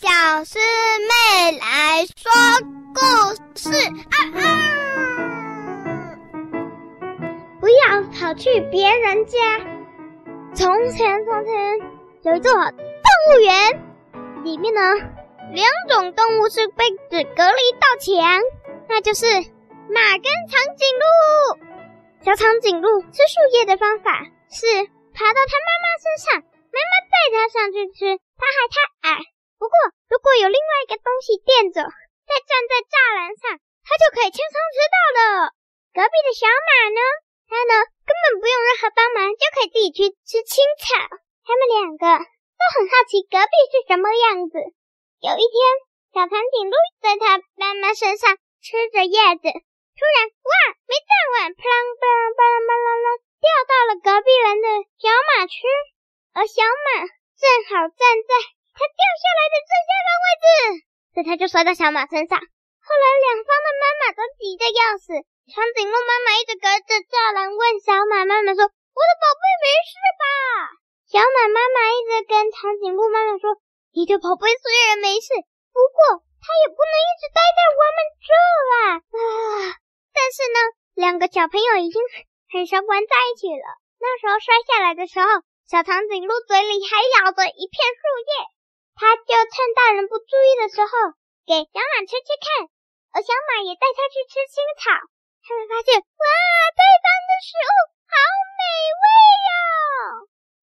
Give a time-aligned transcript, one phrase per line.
[0.00, 2.32] 小师妹来说
[2.92, 3.00] 故
[3.54, 3.70] 事
[4.10, 4.42] 啊啊！
[7.60, 9.38] 不要跑去别人家。
[10.52, 11.78] 从前，从前
[12.22, 12.72] 有一座动
[13.30, 13.84] 物园，
[14.42, 14.80] 里面呢，
[15.52, 18.42] 两种动物是被只隔了一道墙，
[18.88, 21.04] 那就是马跟长颈鹿。
[22.24, 24.66] 小长颈鹿吃树叶的方法是
[25.14, 28.74] 爬到它妈妈身上，妈妈带它上去吃，它还太
[29.08, 29.33] 矮。
[29.58, 29.74] 不过，
[30.10, 33.44] 如果有另外一个东西垫着，再站在栅栏上，
[33.84, 35.20] 它就可以轻松吃到了。
[35.94, 37.00] 隔壁的小马呢，
[37.46, 37.72] 它呢
[38.02, 40.98] 根本不用任何帮忙，就可以自己去吃青草。
[41.46, 44.56] 他们两个都很好奇隔壁是什么样子。
[45.22, 45.56] 有一天，
[46.12, 50.52] 小长颈鹿在它妈妈身上吃着叶子，突然，哇，
[50.88, 53.06] 没站稳，啪啦啪啦啪啦啪啦啦，
[53.38, 55.56] 掉到了隔壁人的小马吃，
[56.32, 58.32] 而小马正好站在。
[58.74, 60.46] 他掉下来的最下方位置，
[61.14, 62.34] 所以他就摔到小马身上。
[62.36, 65.14] 后来两方的妈妈都急得要死，
[65.48, 70.24] 长颈鹿妈妈一直隔着栅栏问小马妈妈说：“我的宝贝没事吧？”
[71.08, 73.56] 小马妈妈一直跟长颈鹿妈妈说
[73.94, 75.32] ：“你的宝贝虽然没事，
[75.70, 78.28] 不过他也不能一直待在我们这
[78.68, 78.74] 啦。”
[79.14, 79.78] 啊！
[80.10, 80.58] 但是呢，
[80.98, 82.02] 两个小朋友已经
[82.50, 83.66] 很熟玩在一起了。
[84.02, 85.26] 那时候摔下来的时候，
[85.70, 88.32] 小长颈鹿嘴里还咬着一片树叶。
[88.94, 90.90] 他就趁大人不注意的时候，
[91.44, 92.70] 给小马吃吃看，
[93.10, 94.94] 而小马也带他去吃青草。
[95.44, 96.24] 他们发现，哇，
[96.72, 97.74] 对方的食物
[98.08, 98.14] 好
[98.54, 98.62] 美
[99.02, 99.04] 味
[99.44, 99.50] 哟！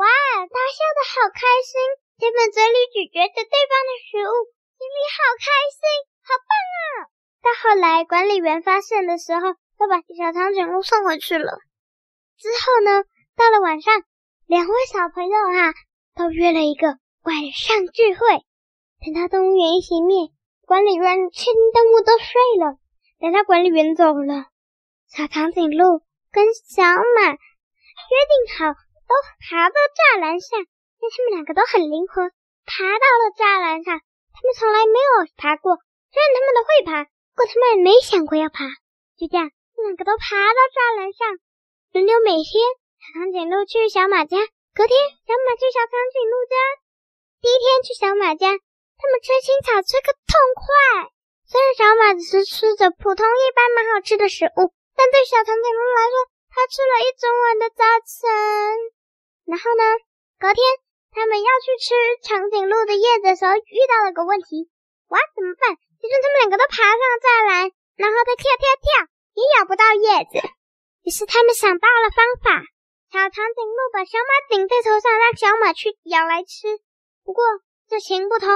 [0.00, 0.06] 哇，
[0.48, 1.76] 他笑得好开心，
[2.16, 4.32] 他们嘴里咀嚼着对方的食物，
[4.78, 5.82] 心里好开心，
[6.24, 6.86] 好棒啊！
[7.42, 11.58] 到后来，管理员发现的时候，都把小长颈鹿送回去了。
[12.38, 13.04] 之后呢，
[13.36, 13.92] 到了晚上，
[14.46, 15.74] 两位小朋友啊，
[16.14, 17.01] 都约了一个。
[17.22, 18.42] 晚上聚会，
[18.98, 20.34] 等到动物园一熄灭，
[20.66, 22.82] 管理员确定动物都睡了。
[23.22, 24.50] 等到管理员走了，
[25.06, 26.02] 小长颈鹿
[26.34, 32.26] 跟小马约定好，都爬到栅栏上，因为他们两个都很灵活，
[32.66, 34.02] 爬到了栅栏上。
[34.02, 35.78] 他们从来没有爬过，
[36.10, 38.66] 虽然他们都会爬，不过他们也没想过要爬。
[39.14, 39.46] 就这样，
[39.78, 41.38] 两个都爬到栅栏上，
[41.94, 42.50] 轮流每天，
[42.98, 44.42] 小长颈鹿去小马家，
[44.74, 46.81] 隔天小马去小长颈鹿家。
[47.42, 51.10] 第一天去小马家，他们吃青草吃个痛快。
[51.50, 56.16] 虽然小马只是吃着普通一般蛮好吃的食物，但对小长颈鹿来说，
[56.54, 58.22] 它吃了一整晚的早餐。
[59.50, 59.82] 然后呢，
[60.38, 60.62] 隔天
[61.10, 61.90] 他们要去吃
[62.22, 64.70] 长颈鹿的叶子的时候，遇到了个问题，
[65.10, 65.74] 哇，怎么办？
[65.98, 68.86] 其实他们两个都爬上栅栏，然后再跳跳跳，
[69.34, 70.38] 也咬不到叶子。
[71.02, 72.62] 于是他们想到了方法，
[73.10, 76.78] 小长颈鹿把小马顶在头上，让小马去咬来吃。
[77.24, 77.42] 不过
[77.88, 78.48] 这行不通，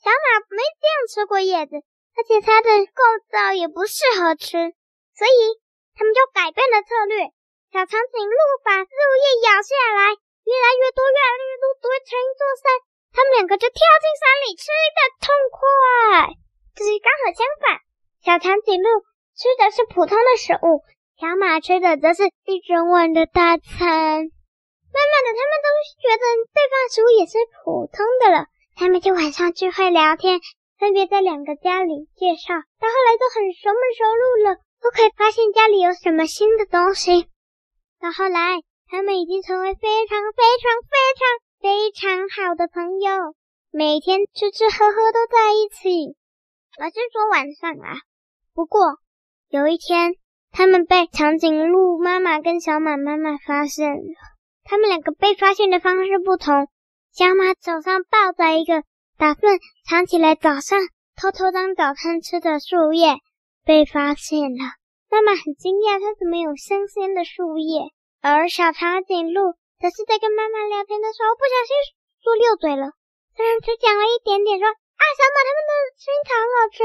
[0.00, 1.76] 小马没这样吃过叶子，
[2.16, 4.56] 而且它的构造也不适合吃，
[5.12, 5.38] 所以
[5.94, 7.28] 他们就改变了策略。
[7.72, 10.16] 小长颈鹿把树叶咬下来，
[10.48, 12.64] 越来越多，越来越多，堆成一座山。
[13.12, 15.60] 他们两个就跳进山里，吃的痛快。
[16.76, 17.80] 可是刚好相反，
[18.24, 18.88] 小长颈鹿
[19.36, 20.84] 吃的是普通的食物，
[21.20, 23.76] 小马吃的则是一整碗的大餐。
[23.76, 25.28] 慢慢的，
[26.00, 28.46] 觉得对方食物也是普通的了。
[28.76, 30.40] 他们就晚上聚会聊天，
[30.78, 37.28] 分别在两个家里介绍，到后来都很熟门熟路了，都可以发现家里有什么新的东西。
[37.98, 41.24] 到后来，他们已经成为非常非常非常
[41.62, 43.34] 非常好的朋友，
[43.72, 46.14] 每天吃吃喝喝都在一起。
[46.78, 47.96] 我是说晚上啊。
[48.54, 48.80] 不过
[49.48, 50.16] 有一天，
[50.52, 54.35] 他们被长颈鹿妈妈跟小马妈妈发现了。
[54.68, 56.68] 他们两个被发现的方式不同。
[57.12, 58.82] 小马手上抱着一个
[59.16, 60.78] 打算藏起来早上
[61.16, 63.16] 偷偷当早餐吃的树叶，
[63.64, 64.76] 被发现了。
[65.08, 67.88] 妈妈很惊讶，它怎么有新鲜的树叶？
[68.20, 71.72] 而小长颈鹿则是在跟妈妈聊天的时候不小心
[72.20, 72.92] 说溜嘴了，
[73.36, 76.78] 虽然只讲了一点点说，啊，小马他们的青草很好吃。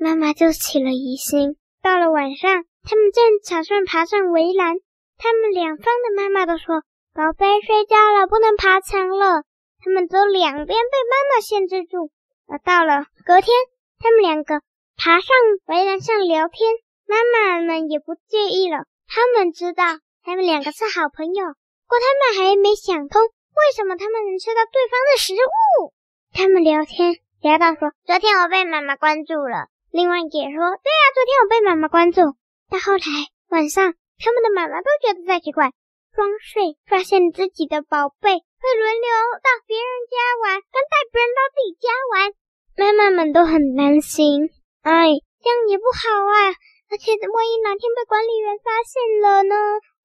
[0.00, 1.56] 妈妈就起了疑心。
[1.82, 4.74] 到了晚上，他们正打算爬上围栏，
[5.18, 6.82] 他们两方的妈妈都说。
[7.16, 9.40] 宝贝睡觉了，不能爬墙了。
[9.80, 10.74] 他们都两边被
[11.08, 12.12] 妈妈限制住。
[12.46, 13.56] 而到了隔天，
[13.98, 14.60] 他们两个
[15.00, 15.32] 爬上
[15.64, 16.68] 围栏上聊天，
[17.08, 18.84] 妈妈们也不介意了。
[19.08, 19.82] 他们知道
[20.24, 21.42] 他们两个是好朋友，
[21.88, 25.96] 不过他们还没想通为什么他们能吃到对方的食物。
[26.34, 32.20] 他们聊天聊到说：“昨天我被妈妈关住了。”另外也说：“对啊，昨天我被妈妈关住。”
[32.68, 33.08] 到后来
[33.48, 35.72] 晚上，他们的妈妈都觉得在奇怪。
[36.16, 39.08] 装睡，发现自己的宝贝会轮流
[39.44, 42.32] 到别人家玩，跟带别人到自己家玩。
[42.72, 44.48] 妈妈们都很担心。
[44.80, 45.12] 哎，
[45.44, 46.56] 这样也不好啊！
[46.88, 49.52] 而且万一哪天被管理员发现了呢？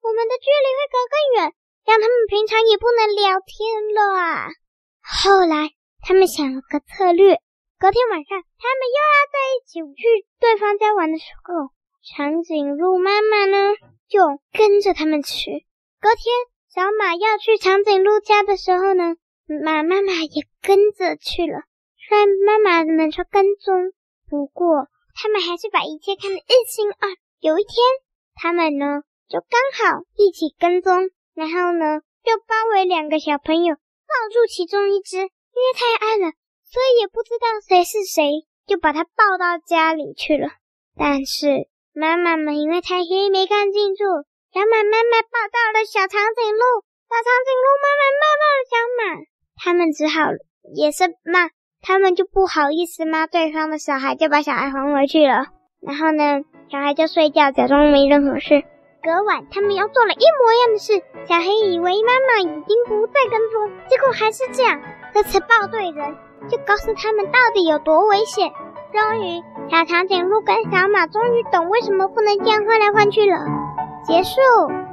[0.04, 1.56] 我们的距离会隔更远，
[1.88, 4.52] 让他们平常也不能聊天了啊。
[5.00, 5.72] 后来
[6.04, 7.40] 他们想了个策略，
[7.80, 11.72] 隔天晚上他们又要在一起去对方家玩的时候，
[12.04, 13.72] 长颈鹿妈妈呢
[14.12, 14.20] 就
[14.52, 15.64] 跟着他们去。
[16.02, 16.34] 隔天
[16.74, 19.18] 小马要去长颈鹿家的时候呢，
[19.64, 21.62] 马妈妈也跟着去了。
[22.10, 23.94] 虽然妈妈们说跟踪，
[24.28, 27.08] 不过他们还是把一切看得一清二。
[27.40, 27.76] 有一天，
[28.34, 35.30] 他们呢就刚好一起跟踪，然后呢就包围两个小朋友，抱住其中一只，因为
[35.78, 36.34] 太暗了，
[36.66, 40.50] 所以也不知道谁是谁，就把他抱到家里去了。
[40.98, 44.02] 但是妈妈们因为太黑没看清楚，
[44.54, 49.02] 小马妈妈抱到了小长颈鹿，小长颈鹿妈妈抱到了小马，
[49.56, 50.28] 他们只好
[50.76, 51.48] 也是骂。
[51.82, 55.48] 他们就不好意思骂对方的小孩，就把小孩还回去了。
[55.80, 58.62] 然后呢，小孩就睡觉，假装没任何事。
[59.02, 61.00] 隔晚，他们又做了一模一样的事。
[61.26, 64.82] 小黑以为妈妈已经不再跟踪，结果还是这样。
[65.14, 66.18] 这次抱对人，
[66.50, 68.52] 就告诉他们到底有多危险。
[68.92, 73.61] 终于，小长颈鹿跟小马终于懂为什么不能这样换来换去了。
[74.04, 74.91] 结束。